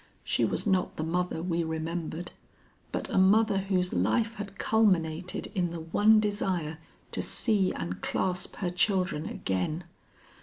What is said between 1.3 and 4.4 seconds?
we remembered, but a mother whose life